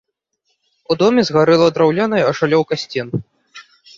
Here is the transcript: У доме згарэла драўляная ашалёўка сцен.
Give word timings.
У 0.93 0.97
доме 1.01 1.21
згарэла 1.27 1.67
драўляная 1.77 2.23
ашалёўка 2.31 2.73
сцен. 2.87 3.07